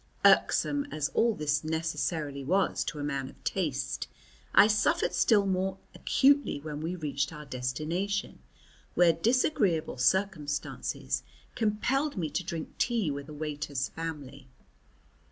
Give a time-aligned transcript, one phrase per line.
[0.25, 4.07] Irksome as all this necessarily was to a man of taste,
[4.51, 8.39] I suffered still more acutely when we reached our destination,
[8.95, 11.21] where disagreeable circumstances
[11.53, 14.47] compelled me to drink tea with a waiter's family.